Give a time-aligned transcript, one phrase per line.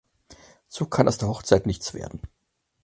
[0.67, 2.21] So kann aus der Hochzeit nichts werden.